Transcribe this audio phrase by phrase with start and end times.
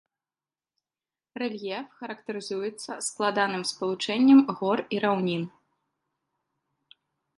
[1.41, 5.43] Рэльеф характарызуецца складаным спалучэннем гор і раўнін.